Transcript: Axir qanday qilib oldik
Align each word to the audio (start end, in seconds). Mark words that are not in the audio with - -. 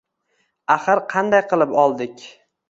Axir 0.75 1.01
qanday 1.11 1.45
qilib 1.53 1.77
oldik 1.83 2.27